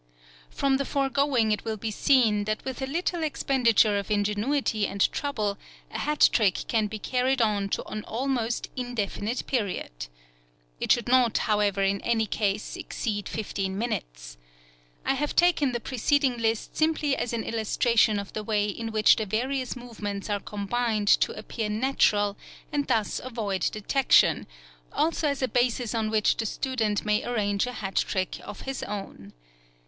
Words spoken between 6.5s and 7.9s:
can be carried on to